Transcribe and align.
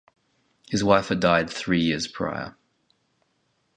His 0.67 0.83
wife 0.83 1.09
had 1.09 1.19
died 1.19 1.47
three 1.47 1.81
years 1.81 2.07
prior. 2.07 2.55